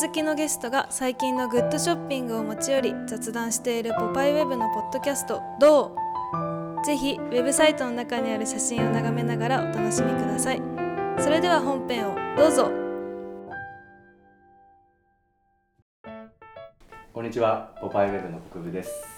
[0.00, 5.94] 好きのゲストが最近のグッドショッピングを持ち寄り雑談しているポパイウェブのポッドキャスト「ど
[6.82, 10.60] う?」ぜひウェブサイトの中にある写真を眺めながらお楽しみください
[11.18, 12.70] それでは本編をどうぞ
[17.12, 19.13] こんにちは、ポパイウェブの国分です。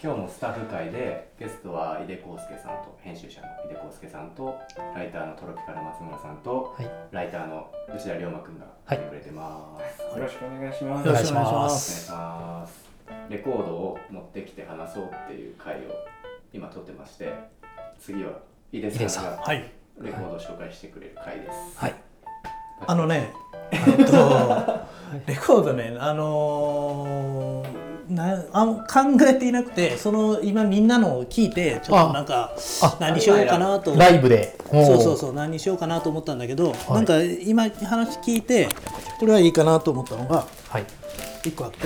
[0.00, 4.54] 今日もスタッフ会でゲストは井出康介さんと編集者の井出康介さんと
[4.94, 10.16] ライターのトロピカル松村さんと、はいライターの吉田龍馬くんが来てくれてます。
[10.16, 11.08] よろしくお願いします。
[11.08, 12.88] お願いしまお願いすします。
[13.28, 15.78] レコードを持ってきて話そうっていう会を
[16.52, 17.32] 今撮ってまして、
[17.98, 18.38] 次は
[18.70, 21.76] 井出さんがレコードを紹介してくれる会です。
[21.76, 21.94] はい
[22.86, 23.32] あのね、
[23.72, 24.12] えっと、
[25.26, 27.77] レコードね、あのー
[28.08, 28.86] なあん考
[29.28, 33.94] えていなくて、その今みんなのを聞いて、ちょっとなんかあ何しようかなと。
[33.96, 34.56] ライブで。
[34.70, 38.68] そうそうそう何にしようかなと思ったんだけど、なんか今話聞いて
[39.18, 40.84] これはいいかなと思ったのがはい。
[41.44, 41.78] 一個あって。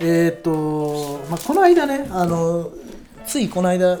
[0.00, 2.70] えっ、と、まあ、この間ねあの
[3.26, 4.00] ついこの間う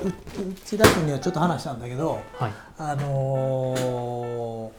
[0.64, 2.52] 内田君にはちょっと話したんだけどはい。
[2.78, 4.77] あのー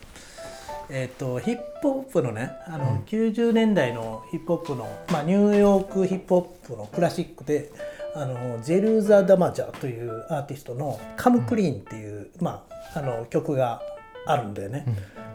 [0.91, 7.71] えっ、とヒップホップのねあの、90年代のヒップホップの、まあ、ニューヨークヒップホップのクラシックで
[8.15, 13.81] あのジェルザ・ダマジャーというアーティストの「カム・クリーン」っていう、まあ、あの曲が
[14.25, 14.85] あるんだよね。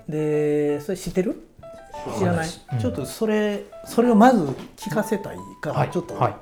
[0.09, 1.49] でそれ知ってる？
[2.19, 2.79] 知らない、うん。
[2.79, 4.45] ちょっとそれそれをまず
[4.77, 5.91] 聞かせたいから、はい。
[5.91, 6.35] ちょっとはい。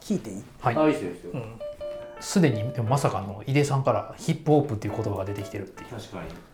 [0.00, 0.76] 聞いていい、はい。
[0.76, 0.94] あ、い
[2.20, 5.88] すでにでもまさかの井出さんからヒップホップっていう言葉が出てきてるっていう。
[5.90, 6.49] 確かに。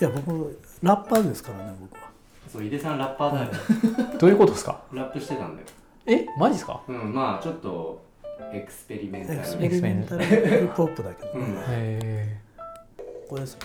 [0.00, 2.10] いや僕ラッパーですからね僕は。
[2.50, 3.50] そう、井出さんラッパーだよ。
[4.18, 4.82] どういうことですか？
[4.92, 5.68] ラップしてたんだよ。
[6.06, 6.80] えマジですか？
[6.88, 8.02] うん、まあちょっと
[8.52, 9.38] エクスペリメンタル。
[9.38, 11.64] エクスペリメンタルヒップホップだけど、ねうん。
[11.68, 12.40] へ
[13.28, 13.58] これです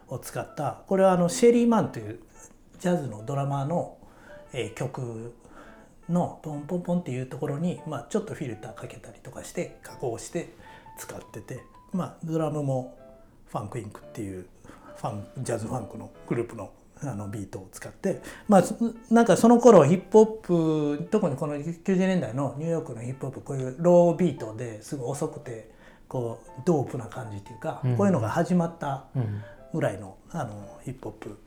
[0.09, 2.19] を使ったこれはあのシェリー・マンという
[2.79, 3.97] ジャズのドラマーの、
[4.51, 5.33] えー曲
[6.09, 10.53] のポンポンポンっていうところに、まあ、ちょっとフィルターかけたりとかして加工して
[10.97, 11.63] 使ってて、
[11.93, 12.97] まあ、ドラムも
[13.47, 14.47] ファンク・インクっていう
[14.97, 18.75] ファンジャズファンクのグループのあのビートを使ってまあそ
[19.09, 25.71] なんかその頃ヒップホップ特にこの90年代のニューヨークのヒップホップこういうロービートですごい遅くて
[26.09, 27.95] こうドープな感じっていうか、うん。
[27.95, 29.43] こういうのが始まったうん。
[29.71, 31.37] ぐらいのあのヒップホップ。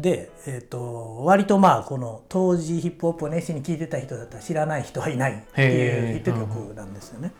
[0.00, 7.32] で、えー、と割とまあこの当時ヒップホップを熱心に聴いてた人だったら知らない人はいないっていうヒット曲なんですよね。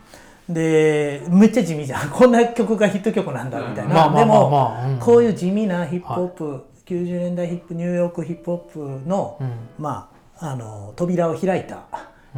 [0.47, 2.09] でめっちゃ地味じゃん。
[2.09, 9.51] こんな曲がヒット曲なんだみたいな、でも、こういう地味なヒップホップ、90年代ヒップニューヨークヒップホップの、うん。
[9.77, 10.13] まあ
[10.51, 11.85] あの扉を開いた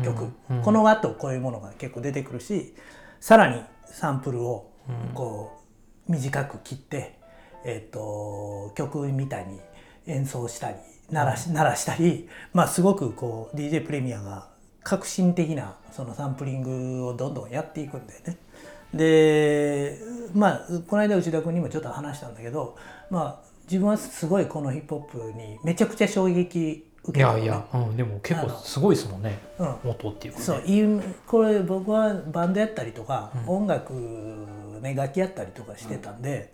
[0.04, 2.76] 曲、うんうんこの後こういうものが結構出てくるし
[3.20, 4.72] さらにサンプルを
[5.14, 5.62] こ
[6.08, 7.18] う短く切って、
[7.64, 9.60] えー、と曲みたいに
[10.06, 10.76] 演奏したり
[11.10, 14.50] 鳴らし鳴らしたり、まあ、すごくこう DJ プレミアが
[14.84, 18.38] 革新的なそのサンプリングをどんどんやっていくんだよね。
[18.94, 20.00] で
[20.34, 22.78] まあこの間内田君にもちょっと話したんだけど、
[23.10, 27.44] まあ、自分はすごいこのヒップホップにめちゃくちゃ衝撃受けたのね。
[27.44, 29.40] いやいや、うん、でも結構すごいですもんね。
[29.60, 29.76] うん。
[29.84, 30.46] 元っていうかね。
[30.46, 33.94] そういいこれ僕はバンドやったりとか、音楽
[34.82, 36.52] ね楽器やったりとかしてたんで、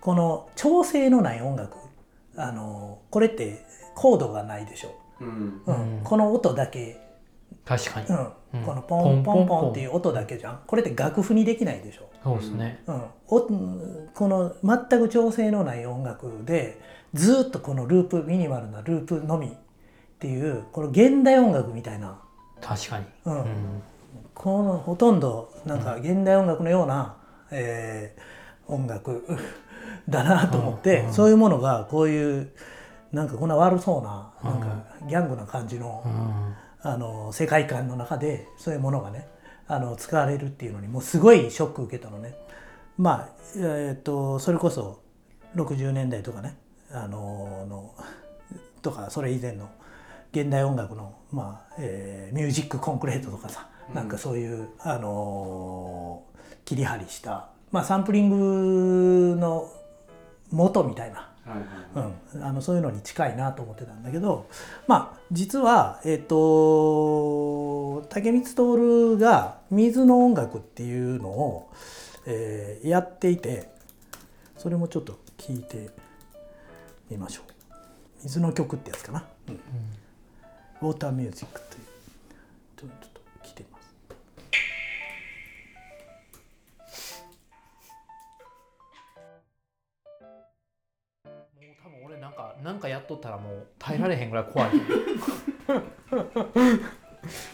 [0.00, 1.76] この調整のない音楽
[2.36, 3.64] あのこれって
[3.94, 5.62] コードがないでしょ、うん。
[5.66, 6.00] うん。
[6.02, 7.00] この音だけ、
[7.64, 8.18] 確かに、うん。
[8.54, 8.62] うん。
[8.62, 10.60] このポンポンポンっていう音だけじゃん。
[10.66, 13.40] これって楽譜にできないでしょ、そうですね、うん、お
[14.14, 16.80] この全く調整のない音楽で
[17.14, 19.50] ずっとこのループミニマルなループのみっ
[20.18, 22.18] ていうこの現代音楽みたいな。
[22.60, 23.38] 確かに、うん。
[23.38, 23.46] うん。
[24.34, 27.16] このほとんどなんか現代音楽のような、
[27.50, 29.24] えー音楽
[30.08, 32.50] だなと思って、そういうものがこういう
[33.12, 34.66] なんかこんな悪そうななんか
[35.06, 36.54] ギャングな感じの,、うん
[36.84, 39.26] あの世界観の中でそういうものがね
[39.66, 42.36] あの使われるっていうのにもうすごいショック受けたのね。
[42.96, 45.00] まあえー、とそれこそ
[45.56, 46.56] 60年代とかね
[46.92, 47.94] あのの
[48.82, 49.68] とかそれ以前の
[50.32, 56.22] 現代音楽の、まあえーミュージックコンクレートとかさ、うんなんかそういう、あの
[56.64, 59.70] 切り張りした、まあ、サンプリングの
[60.50, 61.30] 元みたいな
[61.94, 64.48] うん、あのそういうのに近いなと思ってたんだけど
[64.86, 71.70] まあ実はえっ、と竹光徹が水の音楽っていうのを、
[72.26, 73.70] えーやっていて
[74.56, 75.90] それもちょっと聞いて
[77.10, 77.52] みましょう。
[78.22, 79.60] 水の曲ってやつかな、うん。
[80.88, 81.60] ウォーターミュージック
[82.76, 82.90] という
[92.64, 94.70] なんかやっとったらもう耐えられへんぐらい怖い。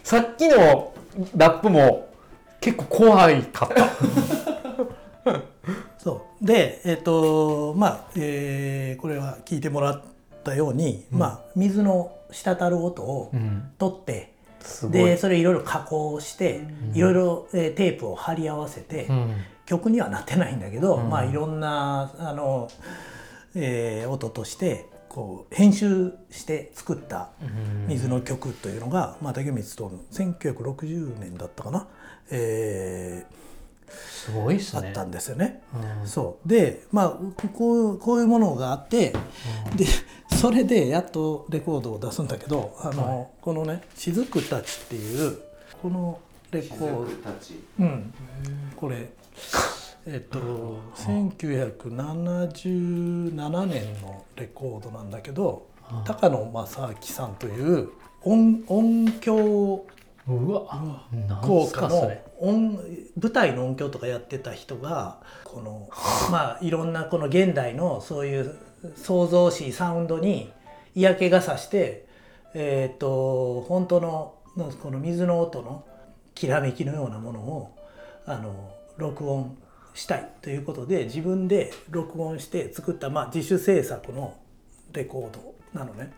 [0.04, 0.94] さっきの
[1.36, 2.08] ラップも
[2.60, 3.88] 結構怖いかった。
[5.98, 6.46] そう。
[6.46, 10.02] でえっ、とまあ、えーこれは聞いてもらっ
[10.44, 11.18] たように、うん。
[11.18, 13.72] まあ水の滴る音をうん。
[13.78, 15.04] 取って、すごい。
[15.06, 16.96] でそれいろいろ加工してうん。
[16.96, 19.34] いろいろえーテープを貼り合わせて、うん。
[19.66, 21.10] 曲にはなってないんだけど、うん。
[21.10, 22.68] まあいろんなあの、
[23.56, 27.30] えー音としてこう編集して作った
[27.88, 29.76] 水の曲というのが、まあ、竹光徹
[30.12, 31.88] 1960年だったかな、
[32.30, 33.26] え
[33.90, 34.82] すごいっすね。
[34.82, 35.62] ーあったんですよね。
[36.00, 36.06] うん。
[36.06, 36.48] そう。
[36.48, 37.08] でまあ
[37.52, 39.12] こうこういうものがあって
[39.74, 39.84] で
[40.36, 43.26] それでやっとレコードを出すんだけどあの、はい。
[43.40, 45.40] このね「雫たち」っていう
[45.82, 46.20] この
[46.52, 47.06] レコード。
[47.06, 47.60] 雫たち。
[47.80, 48.14] うん、
[48.76, 49.10] これ
[50.06, 57.91] えっと1977年のレコードなんだけどあ高野正明さんという
[58.23, 59.85] 音音響
[61.43, 62.79] 効果の音
[63.20, 65.91] 舞台の音響とかやってた人がこの
[66.32, 68.56] まあいろんなこの現代のそういう
[68.96, 70.50] 創造しいサウンドに
[70.94, 72.06] 嫌気がさして
[72.55, 74.35] えっ、と本当の
[74.82, 75.85] この水の音の
[76.35, 77.76] きらめきのようなものを
[78.26, 79.56] あの録音
[79.94, 84.37] したいということで自分で録音して作った、まあ、自主制作の
[84.92, 86.12] レコードなのね。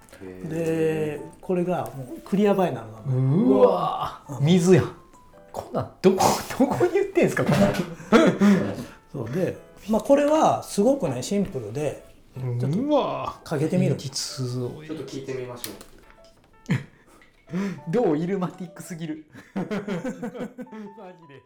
[0.48, 3.36] でこれがもうクリアバイナルなの。
[3.46, 4.92] うわ水やん。
[5.52, 6.24] こんなんどこ
[6.58, 7.44] どこに言ってんすか？
[7.44, 7.74] こんなん
[9.12, 9.30] そう。
[9.30, 9.56] で、
[9.90, 12.04] まあ、これはすごくねシンプルで
[12.58, 13.96] ちょっとうわかけてみる。
[13.96, 14.12] ちょっ
[14.86, 15.74] と聞いてみましょう。
[17.92, 19.26] どうイルマティックすぎる。
[19.54, 21.42] マジで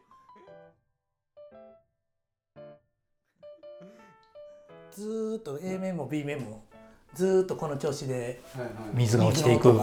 [4.96, 6.62] ずーっと A 面も B 面も
[7.14, 8.40] ずーっとこの調子で
[8.94, 9.74] 水が落ちていく。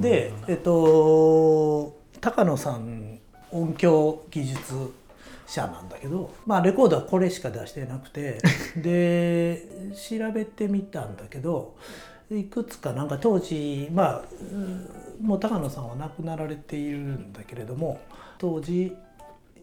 [0.00, 3.18] でえっと高野さん
[3.50, 4.92] 音響技術
[5.44, 8.38] 者なんだけどまあレコードはこれしか出してなくて
[8.80, 9.66] で
[10.08, 11.74] 調べてみたんだけど
[12.30, 14.22] いくつかなんか当時まあ
[14.52, 14.88] うん
[15.20, 18.00] もう高野さんは亡くなられているんだけれども
[18.38, 18.96] 当時、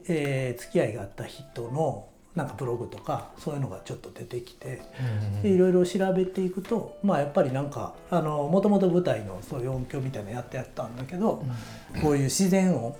[0.07, 4.81] えー付き合いがあった人のなんかブログとかそういうのがちょっと出てきて
[5.43, 11.43] でいろいろ調べていくとまあやっぱりなんかもともと舞台のそういう音響みたいなのやってやったんだけど、
[12.01, 12.95] こういう自然音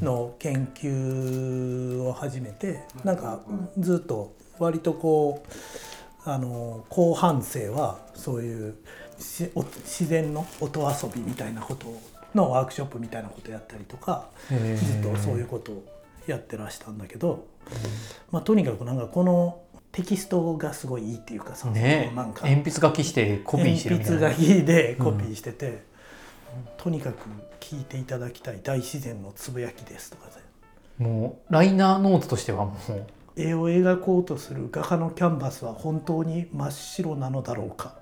[0.00, 3.40] の研究を始めてなんか
[3.78, 5.50] ずっと割とこう
[6.24, 8.74] あの後半生はそういう
[9.18, 11.86] 自然の音遊びみたいなこと
[12.34, 15.99] のワークショップみたいなことやったりとかずっとそういうことを
[16.30, 17.46] やってらしたんだけど、
[18.30, 24.20] まあ、とにかくなんかこのテキストがすごいいいっていうかさ、ねなんか鉛筆書きしてコピーしてるみたいな。
[24.20, 25.82] 鉛筆書きでコピーしてて、
[26.76, 32.76] とにかく聞いていただきたい大自然のつぶやきですとかでもうライナーノートとしてはもう。
[33.36, 37.94] 絵を描こうとする画家のキャンバスは本当に真っ白なのだろうか。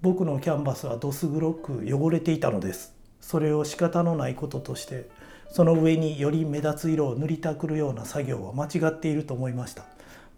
[0.00, 2.94] 僕のキャンバスはどす黒く汚れていたのです。
[3.20, 5.08] それを仕方のないこととして
[5.50, 9.84] その上により目立つ色を塗りたくるような作業は間違っていると思いました。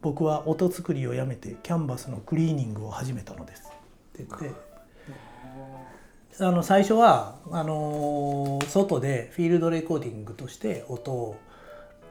[0.03, 3.63] 僕は音作りをやめてキャンバスのクリーニングを始めたのです。
[3.63, 4.71] って言って。
[6.43, 11.37] あの最初はあのー外でフィールドレコーディングとして音を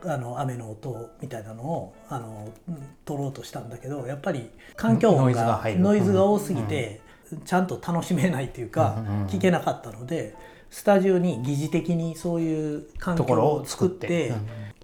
[0.06, 7.02] あの雨の音みたいなのをあのうん撮ろうとしたんだけどやっぱり環境音ノイズがノイズが多すぎて、
[7.46, 9.28] ちゃんと楽しめないっていうか、うんうんうん。
[9.28, 10.36] 聞けなかったので
[10.70, 14.34] スタジオに疑似的にそういう環境をを作って。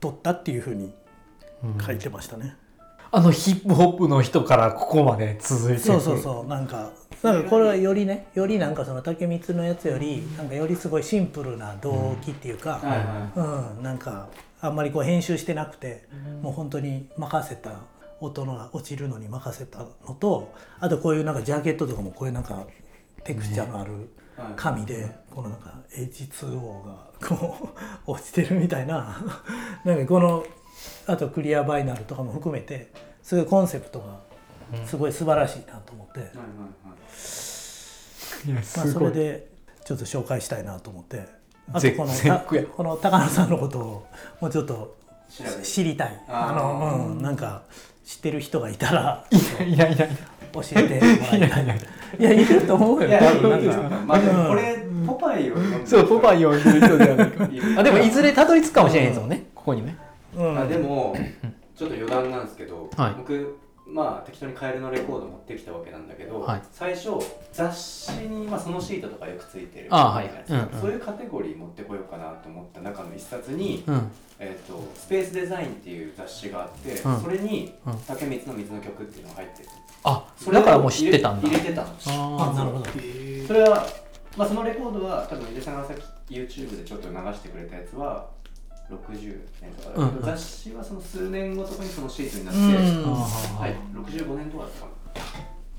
[0.01, 0.93] 撮ったっていうふうに
[1.63, 1.83] うん。
[1.83, 2.55] 書いてましたね。
[3.11, 6.91] あのヒップホップの人からここまで続いてそうそうそうなんか
[7.23, 12.81] なんかこれはよりねよりなんかその竹光のやつよりなんかよりすごいシンプルな動機っていうか、
[13.35, 14.27] うん、なんか
[14.59, 16.07] あんまりこう編集してなくて、
[16.41, 17.81] もう本当に任せた
[18.19, 22.65] 音の落ちるのに任せたのとあとこういうなんかジャケットとかもこういうなんか
[23.23, 24.25] テクスチャーのあるはい
[24.55, 27.69] 紙でこのなんか H2O がこ
[28.07, 29.17] う 落ちてるみたいな。
[29.83, 30.45] なんかこの
[31.07, 32.91] あとクリアバイナルとかも含めて
[33.23, 34.19] そういうコンセプトが
[34.85, 38.47] すごい素晴らしいなと思って、はいはいはい。
[38.47, 39.47] いやまあ、それで
[39.83, 41.45] ちょっと紹介したいなと思って。
[41.71, 44.07] あと絶このこの高野さんのことを
[44.39, 44.97] もうちょっと
[45.63, 46.23] 知りたい。
[46.27, 47.63] あの、うん、なんか
[48.03, 49.25] 知ってる人がいたら。
[49.31, 50.09] いやいやいや
[50.62, 51.79] 教えてもらいたい
[52.19, 53.07] いやいると思うよ。
[53.07, 59.45] いやなんかまあでもこれポパイをそうポパイを見る人ではないかいるあでもいずれたどり着くかもしれへんですもんね。
[59.53, 59.97] ここにね。
[60.35, 60.57] うん。
[60.57, 61.15] あでも
[61.75, 63.13] ちょっと余談なんですけど、はい。
[63.17, 63.57] 僕
[63.88, 66.62] まあ適当にカエルのレコード持ってきたわけなんだけど、はい。
[66.71, 67.09] 最初
[67.51, 74.12] 雑誌に、まあ、そのシートとかよくついてるそういうカテゴリー持ってこようかなと思った中の一冊に、うん。
[74.39, 77.21] えー、とスペースデザインっていう雑誌があって、うん。
[77.21, 77.97] それにうん。
[78.07, 79.69] 竹光の水の曲っていうのが入ってる
[80.05, 81.47] あそれをだからもう知ってたんだ。
[81.47, 81.83] 入れてた。
[81.83, 81.89] の
[82.39, 82.85] ああなるほど。
[83.47, 83.85] それは、
[84.38, 85.97] まあ、そのレコードは多分井出さんがさっ
[86.27, 88.29] き YouTube でちょっと流してくれたやつは
[88.89, 90.17] 60年とかだけど、うん。
[90.17, 93.13] うん雑誌はその数年後とかにそのシートになって、うん。
[93.13, 94.88] あはい、65年とかだったか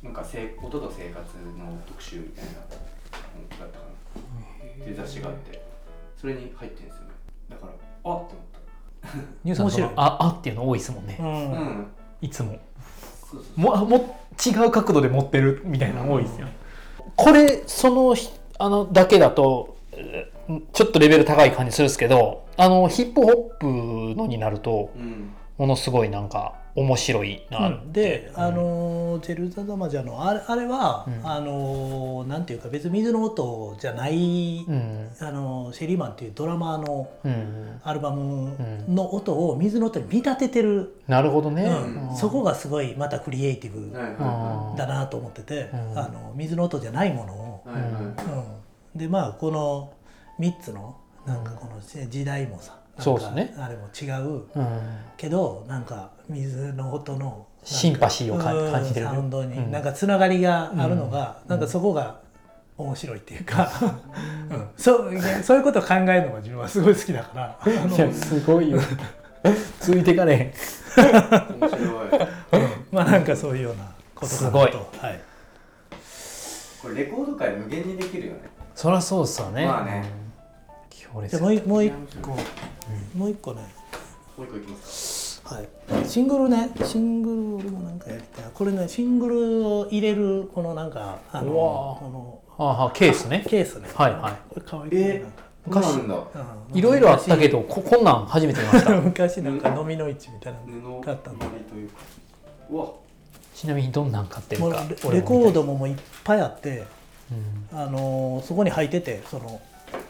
[0.03, 0.11] な。
[0.11, 0.25] なんか
[0.63, 1.19] 音と生活
[1.59, 2.51] の特集みたいな
[3.35, 3.97] 本だったかな。
[4.77, 5.63] っていう雑誌があって
[6.21, 7.11] それに入ってるんですよね。
[7.51, 8.27] だからあっと思っ
[9.45, 9.91] ニューさんその面白い。
[9.97, 11.17] ああっていうの多いですもんね。
[11.21, 11.27] うん。
[11.27, 11.87] ん。
[12.21, 12.59] いつも
[13.57, 16.03] もも違う角度で持ってるみたいな。
[16.03, 16.49] の多いですよ。
[17.17, 20.37] これそのひあのだけだとえー
[20.73, 23.67] ちょっとレベル高い感じするんですけどあのヒップホップ
[24.17, 27.93] のになるとうんものすごいなんか面白いなうん。
[27.93, 31.27] で、あのジェルザ・ダマジャのあれあれは、うん。
[31.27, 35.11] あのなんていうか別に水の音じゃない、うん。
[35.19, 37.81] あのシェリーマンっていうドラマーのうん。
[37.83, 38.55] アルバム
[38.89, 42.17] の音を水の音に見立ててる、なるほどね、うん。
[42.17, 43.93] そこがすごいまたクリエイティブ
[44.77, 45.99] だなと思ってて、うん。
[45.99, 49.93] あの水の音じゃないものを、うん、でまあこの
[50.39, 53.55] 3つのなんかこの時代もさそうですね。
[53.59, 54.45] あれも違う。
[54.55, 54.81] うん。
[55.17, 59.71] けどなんか水の音のシンパシーを感じてるサウンドに、うん。
[59.71, 62.21] なんかつながりがあるのが、なんかそこが
[62.79, 63.71] 面白いっていうか、
[64.51, 64.69] うん。
[64.77, 65.13] そう
[65.43, 67.73] そういうことを考えるのが自分はすごい好きだから。
[67.73, 68.81] いやすごいよ。
[69.81, 70.53] ついてかれへん。
[71.61, 71.81] 面白い。
[72.91, 73.85] まあなんかそういうような
[74.15, 74.51] ことかなと。
[74.51, 74.63] すごい。
[74.63, 75.21] はい、
[76.83, 78.41] これレコード界無限にできるよね。
[78.75, 79.67] そりゃそうですよね。
[79.67, 80.26] まあね
[81.17, 82.31] 強烈でもういもう一個、
[83.17, 83.63] もう一個ね。
[84.37, 85.69] もう一個いきますはい、
[86.09, 86.71] シングルね。
[86.85, 88.45] シングル俺もなんかやりたい。
[88.53, 93.43] これねシングルを入れるこのなんかあのこあはケースね。
[93.45, 93.89] のケースね。
[93.95, 94.33] はいはい。
[94.51, 95.25] これ可愛いねえ
[95.71, 96.15] なんかかそうなんだ。
[96.17, 96.77] うん。
[96.77, 98.91] いろいろあったけどここんなん初めて見ました。
[99.01, 101.37] 昔なんか飲みの市みたいな布のがあったん
[103.55, 106.85] ちなみにどんなん買ってるかレレコードももういっぱいあって、
[107.73, 107.79] うん。
[107.79, 109.61] あのーそこに入っててその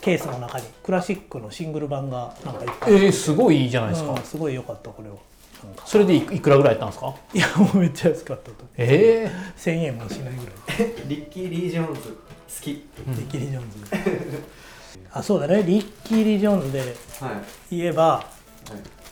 [0.06, 5.16] ケースの中にクラシックのシングル盤がなんかいっぱいえー、すごいいいじゃないですか、うんすごい良かったこれは。
[5.84, 7.12] それでいいくらぐらいやったんですか？
[7.34, 8.64] いやもうめっちゃ安かったと。
[8.76, 10.52] え1000円もしないぐら
[10.86, 11.08] い。
[11.08, 12.14] リッキー・リー・ジョーンズ好
[12.62, 12.70] き。
[12.70, 14.42] リッキー・リー・ジョーンズ。
[15.12, 15.64] あそうだね。
[15.64, 16.84] リッキー・リー・ジョーンズでは
[17.72, 17.76] い。
[17.76, 18.24] 言えば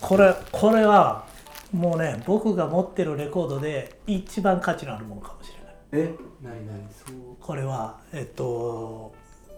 [0.01, 1.25] これこれは
[1.73, 5.51] もうね僕が持ってるレコードで一番価値のあるものかもし
[5.93, 6.09] れない。
[6.11, 6.15] え？
[6.43, 7.37] 何何そう。
[7.41, 9.13] これはえっと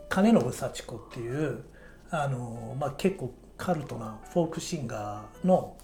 [0.09, 1.65] 金信幸子っていう
[2.11, 5.77] あの、まあ、結構カルトなフォークシンガーの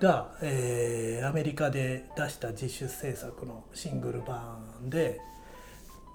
[0.00, 5.20] が、えーアメリカで出した自主制作のシングル版で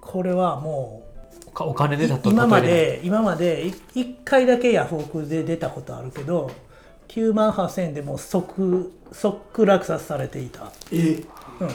[0.01, 1.03] これはも
[1.47, 6.49] うお金でだと今まで今まで1回だけヤフオクで出たことあるけど
[7.09, 11.23] 9万8000円でもう即即落札されていた、え？
[11.59, 11.69] うん、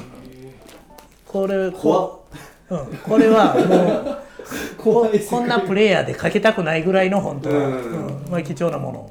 [1.27, 2.27] これこ
[2.71, 4.28] う、うん、これはもう
[4.79, 7.67] ここんなプレイヤーでかけたくないぐらいの本当は、うん。
[7.67, 8.31] うん。
[8.31, 9.11] まあ、貴重なもの。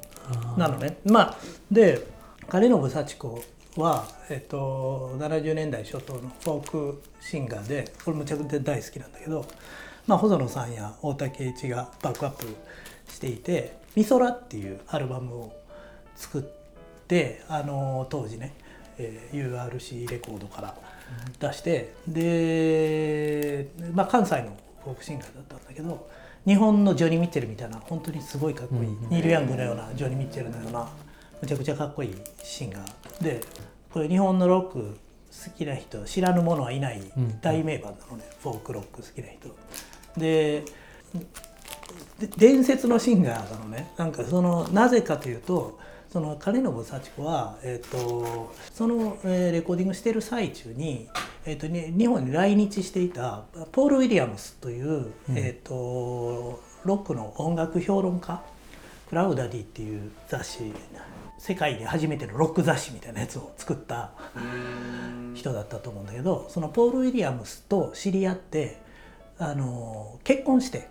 [0.57, 0.97] なのね。
[1.05, 1.37] まあ、
[1.71, 2.05] で
[2.49, 3.43] 金信幸子
[3.77, 9.45] は、えっと、70年代初頭のフォークシンガーでこれむちゃくちゃ大好きなんだけど、
[10.07, 12.47] まあ、細野さんや大竹一がバックアップ
[13.09, 15.53] していて「美空」っていうアルバムを
[16.15, 16.41] 作っ
[17.07, 18.53] てあの当時ね、
[18.97, 20.75] えー URC レコードから
[21.39, 26.07] 出して、で、まあ、関西のフォークシンガーだったんだけど
[26.45, 30.87] 日本のジョニー・ミッチェルみたいな本当にすごいかっこいい、ニール・ヤングのようなジョニー・ミッチェルのような
[31.41, 33.41] むちゃくちゃかっこいいシンガーで
[33.91, 34.97] これ日本のロック
[35.45, 37.01] 好きな人知らぬ者はいない
[37.41, 39.55] 大名盤なのね、フォークロック好きな人。
[40.17, 40.63] で
[42.19, 43.91] で伝説のシンガーなのね。
[43.97, 45.79] なんかそのなぜかというと
[46.11, 51.07] その金信幸子は、えー、とその、えーレコーディングしてる最中に、
[51.45, 58.41] えー、とに日本に来日していたポール・ウィリアムスという、えー、とロックの音楽評論家
[59.09, 60.73] クラウダディっていう雑誌
[61.37, 64.11] 世界で初めてのロック雑誌みたいなやつを作った
[65.33, 68.81] 人だったと思うんだけどそのポール・ウィリアムスと知り合って
[69.39, 70.89] あの結婚して、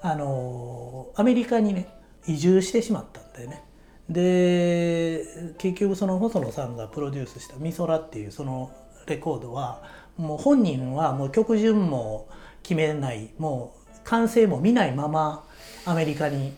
[0.00, 1.88] あのアメリカにね
[2.26, 3.62] 移住してしまったんだよね。
[4.08, 8.70] で結局その細野さんがプロデュースした「美空」っていうその
[9.06, 9.82] レコードは
[10.16, 12.28] もう本人はもう曲順も
[12.62, 15.44] 決めないもう完成も見ないまま
[15.84, 16.54] アメリカに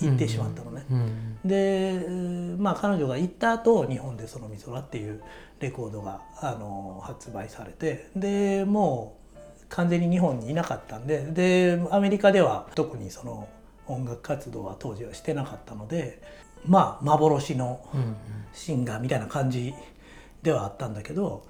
[0.00, 0.84] 行ってしまったのね。
[0.90, 2.06] うんで
[2.58, 5.22] まあ彼女が行った後日本でその「美空」っていう
[5.60, 9.16] レコードがあの発売されてでも
[9.60, 13.48] う完全に日本にいなかったんででアメリカでは特にその
[13.86, 16.20] 音楽活動は当時はしてなかったので
[16.66, 18.16] まあ幻のうん
[18.52, 19.72] シンガーみたいな感じ
[20.42, 21.46] ではあったんだけど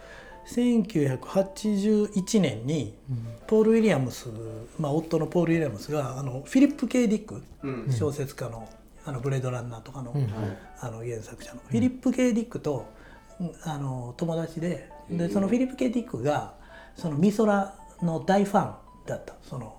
[0.46, 2.94] 1981年に
[3.46, 4.28] ポール・ウィリアムス、
[4.78, 7.92] まあ、夫のポール・ウィリアムスがあのフィリップ・ケイ・ディックうん。
[7.92, 8.68] 小説家の
[9.04, 10.28] あのブレードランナーとかの,、うん。
[10.80, 12.86] あの原作者の、フィリップ・ケイ・ディックと
[13.40, 16.54] うんあの友達ででそのフィリップ・ケイ・ディックが
[16.96, 18.74] その美空の大ファン
[19.06, 19.34] だった。
[19.42, 19.76] その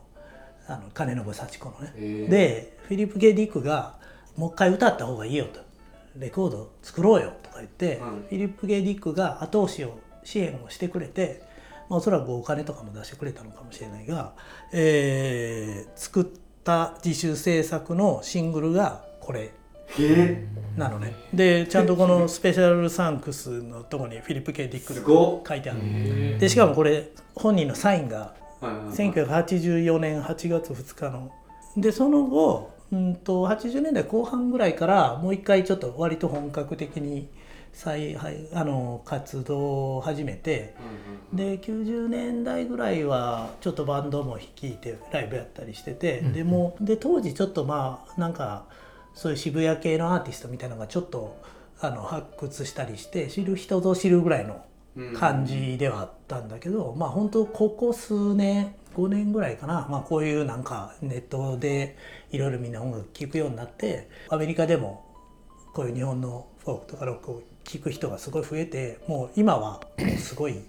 [0.67, 1.93] あの金信幸子のね。
[2.27, 3.99] でフィリップ・ケイ・ディックが
[4.35, 5.59] 「もう一回歌った方がいいよ」と
[6.17, 8.25] 「レコード作ろうよ」とか言って、うん。
[8.29, 11.41] フィリップ・ケイ・ディックが後押しを支援をしてくれて、
[11.89, 14.33] まあ、おそらくお金とかも出してくれたのかもしれないが、
[14.71, 16.25] えー作っ
[16.63, 19.51] た自主制作のシングルがこれ。
[19.99, 20.47] へ
[20.77, 21.13] なのね。
[21.33, 25.47] でちゃんとこのスペシャルサンクスのとこにフィリップ・ケイ・ディックすごっ。
[25.47, 28.95] 書いてあるでしかもこれ本人のサインがえはいはいはい。
[28.95, 31.31] 1984年8月2日の。
[31.75, 37.29] でその後うんと80年代後半ぐらいからもう一回ちょっと割と本格的に
[37.73, 40.75] 再はいあの活動を始めて
[41.33, 48.65] で90年代ぐらいはちょっとバンドも率いてライブやったりしてて、でもで当時ちょっとまあなんか
[49.13, 51.37] そういう渋谷系のアーティストみたいなのがちょっと
[51.79, 54.65] あの発掘したりして知る人ぞ知るぐらいの
[54.97, 55.13] うん。
[55.13, 61.97] 感じではあったんだけど、まあ本当ここ数年5年ぐらいかな、まあ、こういうなんかネットで
[62.31, 65.05] いろいろみんな音楽聴くようになってアメリカでも
[65.73, 70.61] こういう日本のフォークとかロックを聴く人がすごい増えてもう今はもうすごい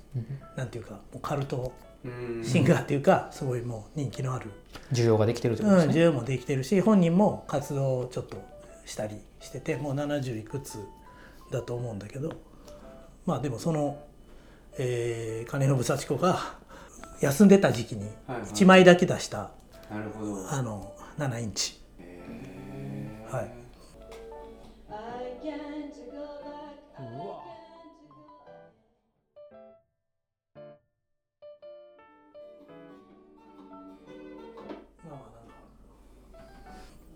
[0.56, 1.72] なんていうかもうカルト
[2.04, 2.08] う
[2.40, 2.44] ん。
[2.44, 4.50] シンガーっていうかすごいもう人気のある、
[4.92, 6.02] 需要ができてるってうん、ことですね。
[6.02, 8.42] 需要もできてるし本人も活動をちょっと
[8.84, 10.80] したりしててもう70いくつ
[11.52, 12.32] だと思うんだけど。
[13.24, 14.02] まあでもその、
[14.78, 16.56] えー金信幸子が
[17.22, 18.50] 休んでた時期にはいはい。
[18.50, 19.50] 1枚だけ出した、
[19.90, 20.50] なるほど。
[20.50, 21.80] あの7インチ。
[21.98, 23.34] へー。
[23.34, 23.50] はい.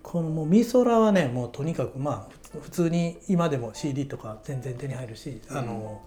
[0.02, 6.00] このもう美空はねもうとにかくまあ普通に今でも CD とか全然手に入るし、あの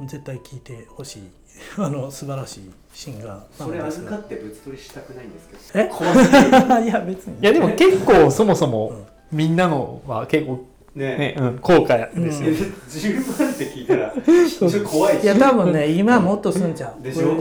[0.00, 1.22] 絶対聴いてほしい
[1.78, 5.84] あの素晴らしいシンガーなそれ預かって物取りしたくないんですけど。
[5.86, 5.88] え？
[5.88, 6.48] 怖すぎる。
[6.84, 7.34] いや別に。
[7.40, 8.92] いやでも結構そもそも
[9.30, 11.16] みんなのは結構ね。
[11.16, 12.50] ね、うん、高価ですよ。
[12.50, 15.24] 10万って聞いたらちょっと怖いし。
[15.24, 17.02] いや多分ね今もっとすんちゃう。
[17.02, 17.30] でしょ？
[17.32, 17.38] うん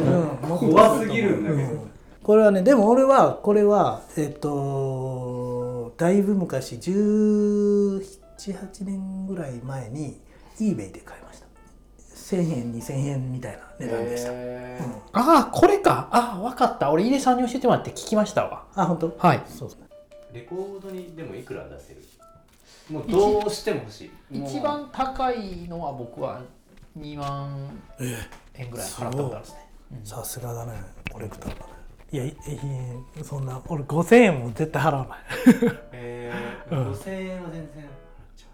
[0.58, 1.62] 怖すぎるんだけど。
[1.63, 1.80] うん。
[2.24, 10.19] これはねでも俺はこれはえっとだいぶ昔1718年ぐらい前に
[10.60, 11.20] eBay で買いました
[12.32, 14.86] 1000円2000円みたいな値段でした、へー。
[14.86, 14.91] うん。
[15.13, 16.08] ああ、これか。
[16.12, 16.89] ああ、わかった。
[16.91, 18.65] 俺、井出さんに教えてもらって聞きましたわ。
[18.76, 19.17] あ本当？
[19.17, 19.41] はい。
[19.48, 19.80] そうそう。
[20.34, 22.02] レコードにでもいくら出せる？
[22.89, 24.12] もうどうしても欲しい。
[24.32, 26.41] 一番高いのは僕は
[26.98, 27.70] 2万
[28.56, 29.58] 円ぐらい払ったことあるんですね。
[30.04, 30.74] さすがだね
[31.12, 31.72] コレクターだね。
[32.13, 35.20] いやいいいそんな俺5000円も絶対払わない。
[35.94, 36.76] えー。
[36.78, 36.91] うん。
[36.94, 37.89] 5000円は全然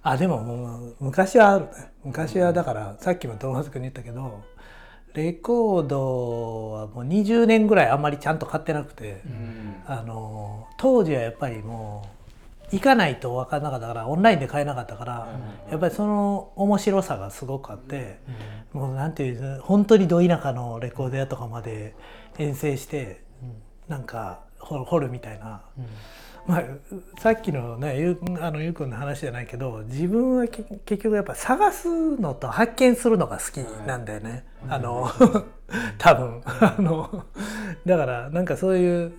[0.03, 1.91] あでももう昔はあるね。
[2.03, 4.43] 昔はだからさっきもトーマス君に言ったけど
[5.13, 9.75] レコードはもう20年ぐらいあんまりちゃんと買ってなくて、ううん。
[9.87, 12.07] あの当時はやっぱりも
[12.71, 15.39] う行かないと分からなかったからオンラインで買えなかったから、
[15.71, 18.19] やっぱりその面白さがすごくあって、
[18.73, 21.95] もうなんていう本当にど田舎のレコード屋とかまで
[22.37, 23.23] 遠征して、
[23.87, 25.61] なんか掘るみたいな。
[26.47, 26.63] まあ、
[27.19, 35.09] さっきのねゆうあのゆうくんの話じゃないけど自分はけ結局やっぱ探すのと発見するのが好きなんだよね、あの
[35.99, 36.41] 多分。
[36.45, 37.25] あの
[37.85, 39.11] だからなんかそういう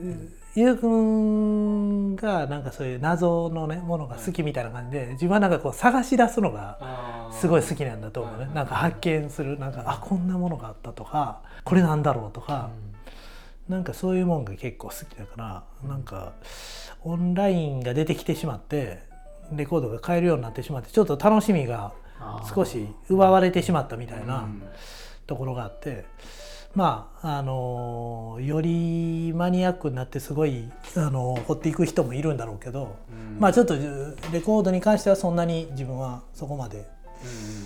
[0.56, 8.50] いゆうくんがなんかそういう謎のねものが好きみたいな感じで自分はなんかこう探し出すのがすごい好きなんだと思うね。
[8.54, 12.70] なんか発見するなんかあこんなものがあったとかこれなんだろうとか、
[13.68, 16.32] なんかそういうもんが結構好きだからなんか
[17.04, 19.00] オンラインが出てきてしまって
[19.52, 21.92] レコードが買えるようになってしまってちょっと楽しみが
[22.54, 24.62] 少し奪われてしまったみたいなうん。
[25.26, 26.06] ところがあって
[26.74, 33.38] まああのよりマニアックになってすごいあの掘っていく人もいるんだろうけど、うん。
[33.38, 36.88] まあちょっとレコードに関してはそんなに自分はそこまで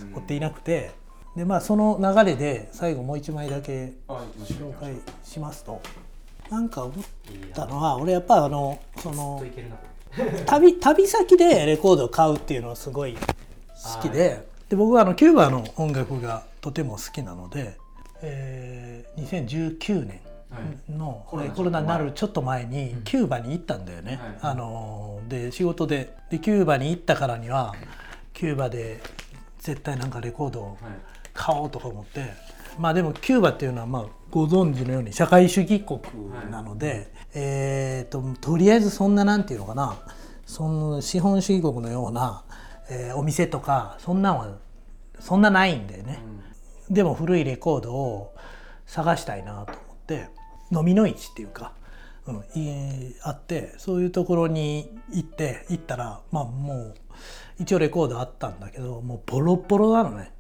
[0.02, 0.90] うんうん追っていなくて
[1.36, 5.80] でまあその流れで最後もう一枚だけ紹介しますと。
[6.50, 7.04] なんか思っ
[7.54, 9.42] たのは俺やっぱあのその
[10.44, 17.78] 旅旅先でレコードを買うっていうのはすごい好きでで僕はあのキューバの音楽がとても好きなので、
[18.20, 20.92] えー2019年はい。
[20.92, 23.02] のコロナになるちょっと前にうん。
[23.04, 24.52] キューバに行ったんだよね、はい。
[24.52, 26.14] あので仕事で。
[26.30, 27.74] でキューバに行ったからには
[28.34, 29.00] キューバで
[29.58, 30.76] 絶対なんかレコードをはい
[31.34, 32.24] 買おうとか思って
[32.78, 36.00] まあでもキューバっていうのはまあご存知のように社会主義国
[36.50, 39.98] なので、えー、ととりあえずそんななんていうのかな
[40.46, 42.44] その資本主義国のような、
[42.90, 44.58] えーお店とかそんなんは
[45.18, 46.18] そんなないんだよね。
[46.90, 48.34] でも古いレコードを
[48.86, 50.28] 探したいなと思って
[50.72, 51.72] 飲みの市っていうか、
[52.26, 56.94] うん、いあってそういうところに行って行ったらまあもう
[57.58, 60.32] 一応レコードあったんだけどもうボロッボロなのね。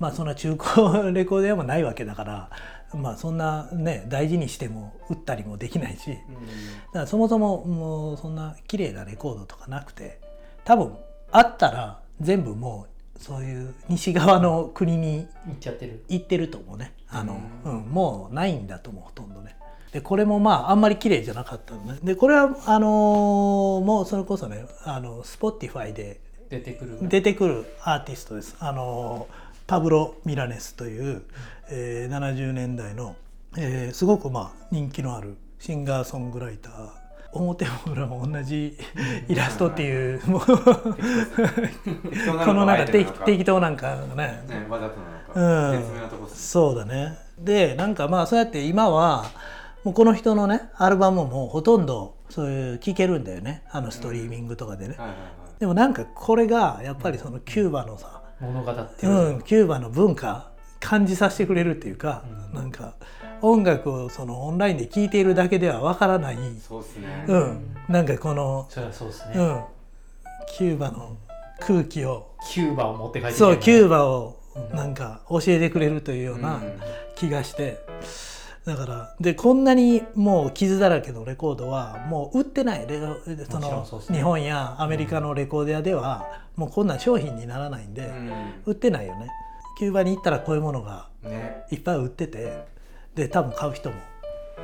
[0.00, 2.50] いまあそんな中古レコード屋もないわけだから
[2.94, 10.20] まあそんなね大事にしても売ったりもできないしだからそもそももうそんな綺麗なレコードとかなくて
[10.64, 10.96] 多分
[11.32, 16.04] あったら全部もうそういう西側の国に行っちゃってる。
[16.08, 16.48] 行ってる。
[16.48, 16.92] と思うね。
[17.08, 19.56] あの、うんもうないんだと思うほとんどね。
[19.92, 21.98] でこれもまああんまり綺麗じゃなかったのね。
[22.02, 26.98] でこれはあのーもうそれこそねあの Spotify で出てくる。
[27.02, 28.56] 出てくるアーティストです。
[28.58, 29.26] あの
[29.66, 31.22] パブロ・ミラネスという、
[31.70, 33.16] えー70年代の、
[33.56, 38.76] えーすごくまあ人気のあるシンガーソングライター表も裏も同じ
[39.28, 40.54] イラストっていうもう こ
[42.52, 44.44] のなんか適適当なんかね。
[44.48, 45.00] ねわざと
[45.34, 46.28] なのかうん。
[46.28, 47.18] そうだね。
[47.38, 49.24] でなんかまあそうやって今は
[49.82, 53.64] もうこの人のねアルバムもほとんどそういう聴けるんだよね。
[53.70, 54.96] あのストリーミングとかでね、
[55.58, 59.38] でもなんかこれがやっぱりそのキューバのさ、物語ってう。
[59.38, 62.94] ん、キューバの文化感じさせてくれるっていうか、なんか
[63.40, 67.24] 音楽をそのオンラインで聴いているだけではわからない、そうっすね。
[67.28, 69.64] うん、なんかこの、そりゃそうですね、うん、
[70.56, 71.16] キューバの
[71.60, 74.36] 空気をキューバを持って帰ってそうキューババを
[74.72, 76.80] なんか教えてくれるというようなうん。
[77.16, 77.78] 気がして。
[78.64, 82.86] だからでこんなにもう傷だらけのレコードはもう売ってない。
[82.86, 82.98] レ
[83.50, 88.10] その日本やアメリカのレコード屋ではもうこんなん商品にならないんで、
[88.64, 89.28] 売ってないよね。
[89.76, 91.08] キューバに行ったらこういうものが
[91.70, 92.64] いっぱい売ってて
[93.14, 93.96] で多分買う人も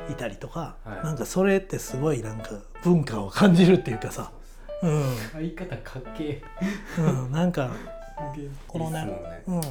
[0.09, 1.03] いたりとか、はい。
[1.03, 2.49] なんかそれってすごいなんか
[2.83, 4.31] 文化を感じるっていうかさ、
[4.81, 5.03] うん。
[5.35, 6.41] 言い方かっけ
[6.97, 7.69] うん、なんか
[8.67, 9.43] このねね。
[9.47, 9.61] うん、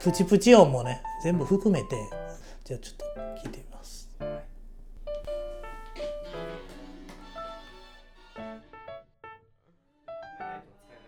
[0.00, 1.96] プチプチ音もね全部含めて
[2.64, 3.04] じゃあちょっと
[3.42, 3.69] 聞いてみ。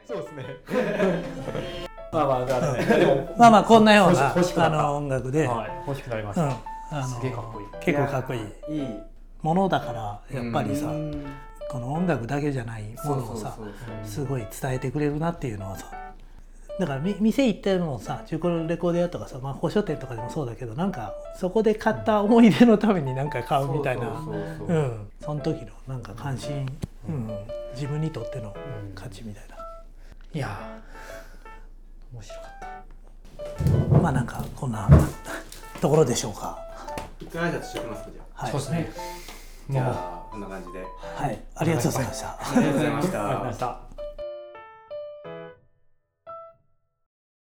[0.06, 0.44] そうですね。
[2.12, 2.84] まあまあだからね。
[2.98, 4.78] でもまあまあこんなような欲し欲しくなった。
[4.80, 6.56] あの音楽で、はい欲しくなりましうんた、
[6.90, 7.66] あのすげえかっこいい。
[7.80, 8.88] 結構かっこいいいい
[9.40, 11.26] ものだからやっぱりさ、うん。
[11.70, 14.06] この音楽だけじゃないものをさそうそうそう。
[14.06, 15.86] すごい伝えてくれるなっていうのはさ
[16.78, 24.22] だからみ店行ってもさ中古レコード屋とかさ、まあ、古書店とかでもそうだけどなんかそこで買った思い出のためになんか買うみたいな。
[25.20, 26.66] その時のなんか関心、
[27.08, 27.30] うん、
[27.74, 28.54] 自分にとっての
[28.94, 29.56] 価値みたいな、
[30.34, 34.88] いやー面白かっまあなんかこんな
[35.80, 36.58] ところでしょうか。
[37.20, 38.50] 一回挨拶しておきますかじゃた、はい。
[38.50, 38.92] そうですね。
[39.70, 40.78] あじゃあこんな感じで。
[40.80, 41.40] はい。
[41.54, 42.28] ありがとうございました。
[42.28, 43.91] ありがとうございまし ありがとうございまたした